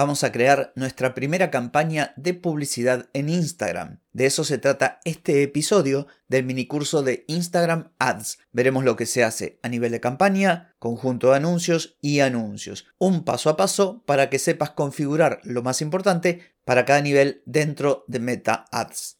[0.00, 4.00] vamos a crear nuestra primera campaña de publicidad en Instagram.
[4.14, 8.38] De eso se trata este episodio del minicurso de Instagram Ads.
[8.50, 12.86] Veremos lo que se hace a nivel de campaña, conjunto de anuncios y anuncios.
[12.96, 18.06] Un paso a paso para que sepas configurar lo más importante para cada nivel dentro
[18.08, 19.19] de Meta Ads.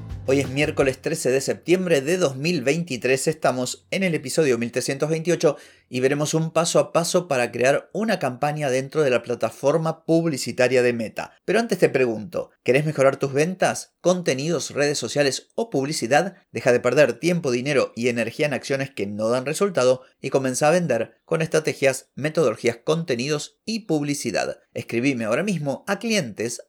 [0.31, 5.57] Hoy es miércoles 13 de septiembre de 2023, estamos en el episodio 1328
[5.93, 10.81] y veremos un paso a paso para crear una campaña dentro de la plataforma publicitaria
[10.81, 11.33] de Meta.
[11.43, 16.37] Pero antes te pregunto, ¿querés mejorar tus ventas, contenidos, redes sociales o publicidad?
[16.53, 20.69] Deja de perder tiempo, dinero y energía en acciones que no dan resultado y comienza
[20.69, 24.59] a vender con estrategias, metodologías, contenidos y publicidad.
[24.73, 26.61] Escribime ahora mismo a clientes.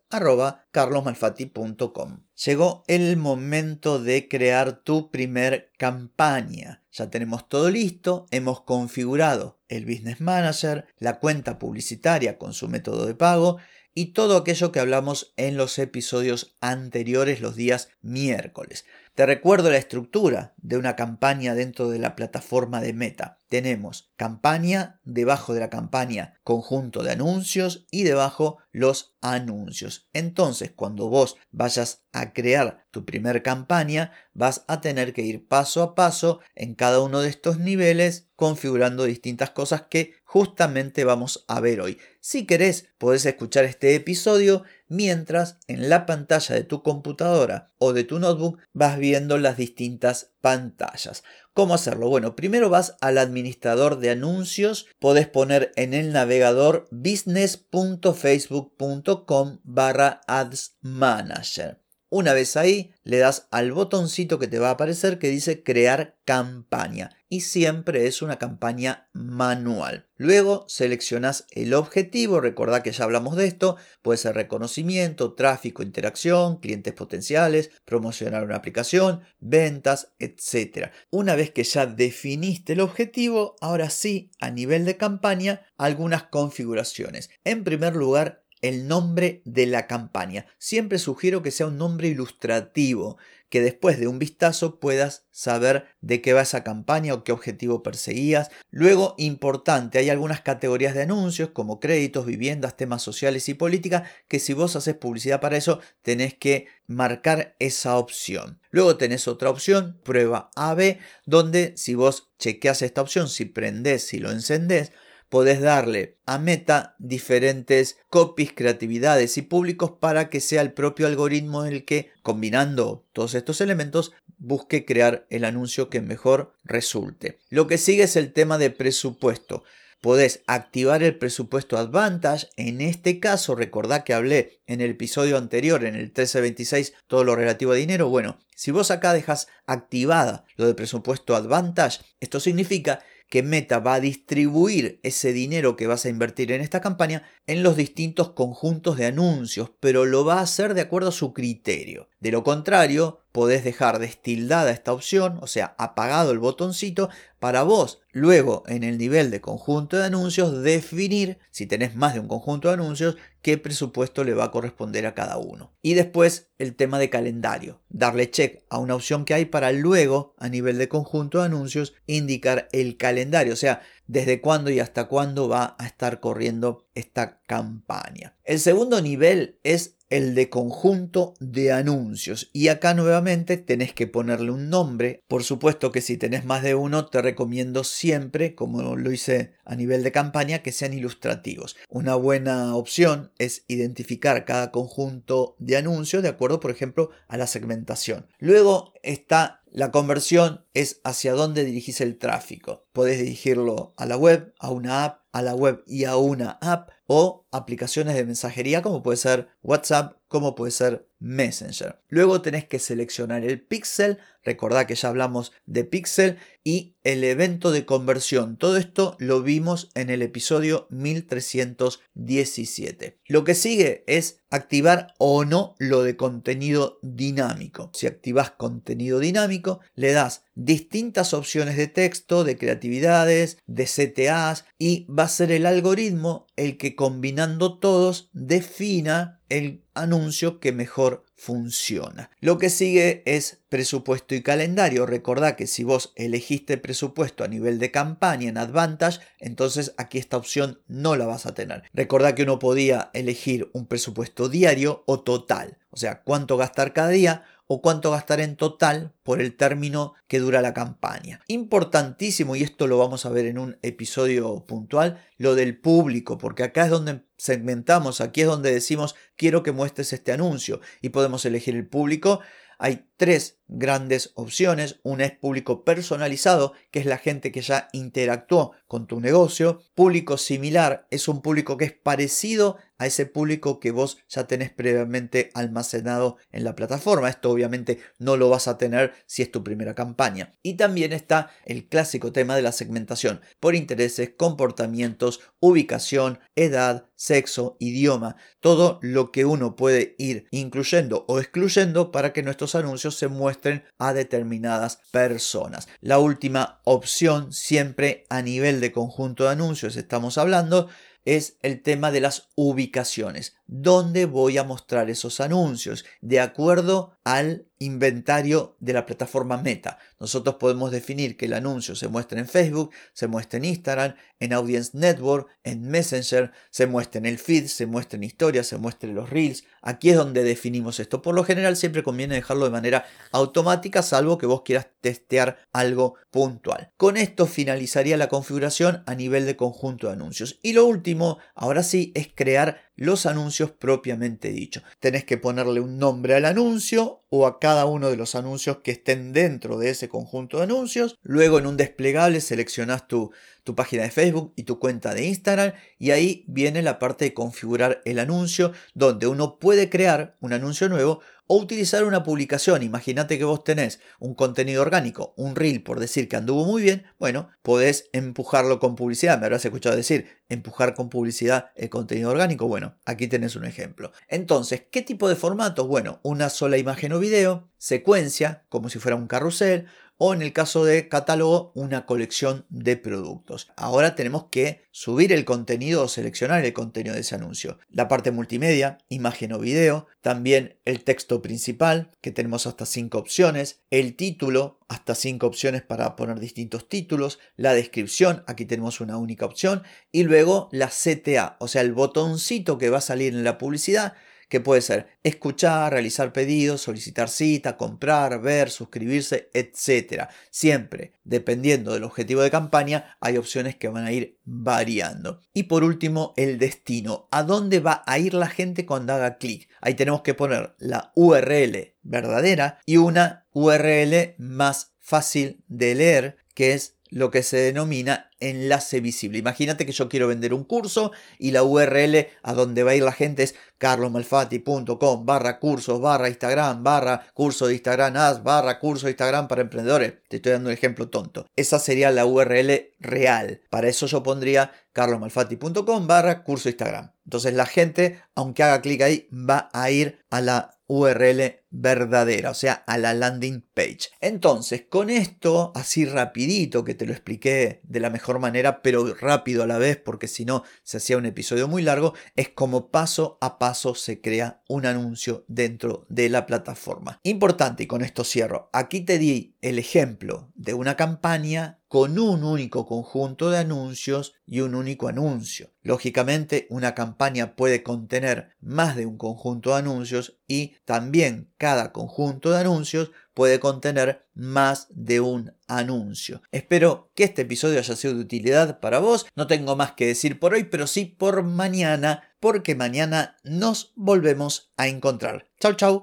[2.45, 6.82] Llegó el momento de crear tu primer campaña.
[6.93, 13.07] Ya tenemos todo listo, hemos configurado el Business Manager, la cuenta publicitaria con su método
[13.07, 13.57] de pago
[13.95, 18.85] y todo aquello que hablamos en los episodios anteriores los días miércoles.
[19.15, 23.37] Te recuerdo la estructura de una campaña dentro de la plataforma de Meta.
[23.47, 30.09] Tenemos campaña, debajo de la campaña conjunto de anuncios y debajo los anuncios.
[30.15, 35.83] Entonces, cuando vos vayas a crear tu primer campaña, vas a tener que ir paso
[35.83, 41.61] a paso en cada uno de estos niveles configurando distintas cosas que justamente vamos a
[41.61, 41.99] ver hoy.
[42.21, 48.05] Si querés, podés escuchar este episodio mientras en la pantalla de tu computadora o de
[48.05, 51.25] tu notebook vas viendo las distintas pantallas.
[51.55, 52.11] ¿Cómo hacerlo?
[52.11, 60.77] Bueno, primero vas al administrador de anuncios, podés poner en el navegador business.facebook.com barra ads
[60.83, 61.81] manager.
[62.11, 66.19] Una vez ahí, le das al botoncito que te va a aparecer que dice crear
[66.27, 70.07] campaña y siempre es una campaña manual.
[70.19, 76.61] Luego seleccionas el objetivo, recordá que ya hablamos de esto, puede ser reconocimiento, tráfico, interacción,
[76.61, 80.91] clientes potenciales, promocionar una aplicación, ventas, etc.
[81.09, 87.31] Una vez que ya definiste el objetivo, ahora sí, a nivel de campaña, algunas configuraciones.
[87.45, 90.47] En primer lugar, el nombre de la campaña.
[90.59, 93.19] Siempre sugiero que sea un nombre ilustrativo,
[93.53, 97.83] que después de un vistazo puedas saber de qué va esa campaña o qué objetivo
[97.83, 98.51] perseguías.
[98.71, 104.39] Luego, importante, hay algunas categorías de anuncios como créditos, viviendas, temas sociales y política, que
[104.39, 108.59] si vos haces publicidad para eso, tenés que marcar esa opción.
[108.71, 110.97] Luego tenés otra opción, prueba AB,
[111.27, 114.93] donde si vos chequeas esta opción, si prendés, si lo encendés,
[115.33, 121.65] podés darle a Meta diferentes copies, creatividades y públicos para que sea el propio algoritmo
[121.65, 127.39] el que, combinando todos estos elementos, busque crear el anuncio que mejor resulte.
[127.49, 129.65] Lo que sigue es el tema de presupuesto.
[130.03, 132.49] Podés activar el presupuesto Advantage.
[132.59, 137.37] En este caso, recordá que hablé en el episodio anterior, en el 1326, todo lo
[137.37, 138.11] relativo a dinero.
[138.11, 143.95] Bueno, si vos acá dejas activada lo de presupuesto Advantage, esto significa que Meta va
[143.95, 148.99] a distribuir ese dinero que vas a invertir en esta campaña en los distintos conjuntos
[148.99, 152.11] de anuncios, pero lo va a hacer de acuerdo a su criterio.
[152.21, 158.03] De lo contrario, podés dejar destildada esta opción, o sea, apagado el botoncito, para vos
[158.13, 162.69] luego en el nivel de conjunto de anuncios definir, si tenés más de un conjunto
[162.69, 165.73] de anuncios, qué presupuesto le va a corresponder a cada uno.
[165.83, 170.37] Y después el tema de calendario, darle check a una opción que hay para luego
[170.39, 175.09] a nivel de conjunto de anuncios indicar el calendario, o sea, desde cuándo y hasta
[175.09, 178.37] cuándo va a estar corriendo esta campaña.
[178.45, 182.51] El segundo nivel es el de conjunto de anuncios.
[182.53, 185.23] Y acá nuevamente tenés que ponerle un nombre.
[185.27, 189.75] Por supuesto que si tenés más de uno, te recomiendo siempre, como lo hice a
[189.75, 191.77] nivel de campaña, que sean ilustrativos.
[191.89, 197.47] Una buena opción es identificar cada conjunto de anuncios de acuerdo, por ejemplo, a la
[197.47, 198.27] segmentación.
[198.39, 202.85] Luego está la conversión es hacia dónde dirigís el tráfico.
[202.93, 206.91] Podés dirigirlo a la web, a una app, a la web y a una app
[207.15, 212.01] o aplicaciones de mensajería como puede ser WhatsApp, como puede ser Messenger.
[212.09, 217.71] Luego tenés que seleccionar el pixel, recordá que ya hablamos de pixel y el evento
[217.71, 218.57] de conversión.
[218.57, 223.21] Todo esto lo vimos en el episodio 1317.
[223.27, 227.93] Lo que sigue es activar o no lo de contenido dinámico.
[227.95, 235.07] Si activas contenido dinámico, le das distintas opciones de texto, de creatividades, de CTAs y
[235.07, 242.31] va a ser el algoritmo el que combinando todos defina el anuncio que mejor funciona.
[242.41, 245.05] Lo que sigue es presupuesto y calendario.
[245.05, 250.39] Recordá que si vos elegiste presupuesto a nivel de campaña en Advantage, entonces aquí esta
[250.39, 251.83] opción no la vas a tener.
[251.93, 257.11] Recordá que uno podía elegir un presupuesto diario o total, o sea, cuánto gastar cada
[257.11, 261.41] día o cuánto gastar en total por el término que dura la campaña.
[261.47, 266.65] Importantísimo, y esto lo vamos a ver en un episodio puntual, lo del público, porque
[266.65, 271.47] acá es donde segmentamos, aquí es donde decimos quiero que muestres este anuncio y podemos
[271.47, 272.41] elegir el público.
[272.79, 275.01] Hay tres grandes opciones.
[275.03, 279.83] Una es público personalizado, que es la gente que ya interactuó con tu negocio.
[279.95, 284.71] Público similar es un público que es parecido a ese público que vos ya tenés
[284.71, 287.29] previamente almacenado en la plataforma.
[287.29, 290.55] Esto obviamente no lo vas a tener si es tu primera campaña.
[290.63, 297.77] Y también está el clásico tema de la segmentación por intereses, comportamientos, ubicación, edad, sexo,
[297.79, 303.29] idioma, todo lo que uno puede ir incluyendo o excluyendo para que nuestros anuncios se
[303.29, 303.62] muestren
[303.99, 305.89] a determinadas personas.
[306.01, 310.89] La última opción, siempre a nivel de conjunto de anuncios estamos hablando,
[311.25, 313.55] es el tema de las ubicaciones.
[313.67, 316.05] ¿Dónde voy a mostrar esos anuncios?
[316.21, 319.99] De acuerdo al inventario de la plataforma Meta.
[320.21, 324.53] Nosotros podemos definir que el anuncio se muestre en Facebook, se muestre en Instagram, en
[324.53, 329.09] Audience Network, en Messenger, se muestre en el feed, se muestre en historias, se muestre
[329.09, 329.65] en los reels.
[329.81, 331.23] Aquí es donde definimos esto.
[331.23, 336.15] Por lo general siempre conviene dejarlo de manera automática, salvo que vos quieras testear algo
[336.31, 336.91] puntual.
[336.97, 340.59] Con esto finalizaría la configuración a nivel de conjunto de anuncios.
[340.63, 344.83] Y lo último, ahora sí, es crear los anuncios propiamente dicho.
[345.01, 348.91] Tenés que ponerle un nombre al anuncio o a cada uno de los anuncios que
[348.91, 351.19] estén dentro de ese conjunto de anuncios.
[351.23, 353.33] Luego en un desplegable seleccionas tu,
[353.65, 357.35] tu página de Facebook y tu cuenta de Instagram y ahí viene la parte de
[357.35, 361.21] configurar el anuncio donde uno puede crear un anuncio nuevo
[361.53, 362.83] o utilizar una publicación.
[362.83, 367.05] Imagínate que vos tenés un contenido orgánico, un reel por decir que anduvo muy bien,
[367.19, 369.39] bueno, podés empujarlo con publicidad.
[369.39, 372.69] Me habrás escuchado decir empujar con publicidad el contenido orgánico.
[372.69, 374.13] Bueno, aquí tenés un ejemplo.
[374.29, 375.87] Entonces, ¿qué tipo de formatos?
[375.87, 379.89] Bueno, una sola imagen o video, secuencia, como si fuera un carrusel,
[380.19, 383.71] o en el caso de catálogo una colección de productos.
[383.77, 387.79] Ahora tenemos que subir el contenido o seleccionar el contenido de ese anuncio.
[387.91, 393.83] La parte multimedia, imagen o video, también el texto principal, que tenemos hasta 5 opciones,
[393.91, 399.47] el título, hasta 5 opciones para poner distintos títulos, la descripción, aquí tenemos una única
[399.47, 399.83] opción,
[400.13, 404.15] y luego la CTA, o sea, el botoncito que va a salir en la publicidad
[404.53, 410.29] que puede ser escuchar, realizar pedidos, solicitar cita, comprar, ver, suscribirse, etc.
[410.51, 415.41] Siempre, dependiendo del objetivo de campaña, hay opciones que van a ir variando.
[415.55, 417.29] Y por último, el destino.
[417.31, 419.71] ¿A dónde va a ir la gente cuando haga clic?
[419.81, 426.75] Ahí tenemos que poner la URL verdadera y una URL más fácil de leer, que
[426.75, 429.39] es lo que se denomina enlace visible.
[429.39, 433.03] Imagínate que yo quiero vender un curso y la URL a donde va a ir
[433.03, 439.07] la gente es carlomalfati.com barra cursos barra Instagram barra curso de Instagram ads barra curso
[439.07, 440.15] de Instagram para emprendedores.
[440.29, 441.47] Te estoy dando un ejemplo tonto.
[441.55, 443.61] Esa sería la URL real.
[443.69, 447.13] Para eso yo pondría carlomalfati.com barra curso Instagram.
[447.27, 452.55] Entonces la gente, aunque haga clic ahí, va a ir a la URL verdadera, o
[452.55, 454.11] sea, a la landing page.
[454.21, 459.63] Entonces, con esto, así rapidito, que te lo expliqué de la mejor manera, pero rápido
[459.63, 463.39] a la vez, porque si no se hacía un episodio muy largo, es como paso
[463.41, 467.19] a paso se crea un anuncio dentro de la plataforma.
[467.23, 472.43] Importante, y con esto cierro, aquí te di el ejemplo de una campaña con un
[472.43, 475.73] único conjunto de anuncios y un único anuncio.
[475.83, 482.51] Lógicamente, una campaña puede contener más de un conjunto de anuncios y también cada conjunto
[482.51, 486.41] de anuncios puede contener más de un anuncio.
[486.51, 489.27] Espero que este episodio haya sido de utilidad para vos.
[489.37, 494.73] No tengo más que decir por hoy, pero sí por mañana, porque mañana nos volvemos
[494.79, 495.45] a encontrar.
[495.61, 496.03] Chau, chau.